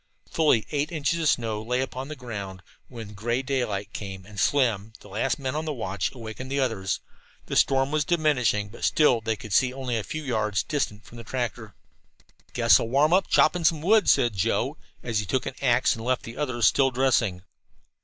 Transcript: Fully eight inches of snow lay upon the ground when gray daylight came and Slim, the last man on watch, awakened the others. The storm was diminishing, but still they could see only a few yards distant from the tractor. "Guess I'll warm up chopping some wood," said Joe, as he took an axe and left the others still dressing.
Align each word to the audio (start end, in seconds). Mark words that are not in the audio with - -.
Fully 0.31 0.65
eight 0.71 0.91
inches 0.91 1.19
of 1.19 1.29
snow 1.29 1.61
lay 1.61 1.79
upon 1.79 2.07
the 2.07 2.15
ground 2.15 2.63
when 2.87 3.13
gray 3.13 3.43
daylight 3.43 3.93
came 3.93 4.25
and 4.25 4.39
Slim, 4.39 4.93
the 5.01 5.07
last 5.09 5.37
man 5.37 5.53
on 5.55 5.67
watch, 5.67 6.11
awakened 6.15 6.51
the 6.51 6.59
others. 6.59 7.01
The 7.45 7.55
storm 7.55 7.91
was 7.91 8.03
diminishing, 8.03 8.69
but 8.69 8.83
still 8.83 9.21
they 9.21 9.35
could 9.35 9.53
see 9.53 9.71
only 9.71 9.95
a 9.95 10.03
few 10.03 10.23
yards 10.23 10.63
distant 10.63 11.05
from 11.05 11.19
the 11.19 11.23
tractor. 11.23 11.75
"Guess 12.53 12.79
I'll 12.79 12.87
warm 12.89 13.13
up 13.13 13.27
chopping 13.27 13.63
some 13.63 13.83
wood," 13.83 14.09
said 14.09 14.33
Joe, 14.33 14.75
as 15.03 15.19
he 15.19 15.25
took 15.27 15.45
an 15.45 15.53
axe 15.61 15.95
and 15.95 16.03
left 16.03 16.23
the 16.23 16.35
others 16.35 16.65
still 16.65 16.89
dressing. 16.89 17.43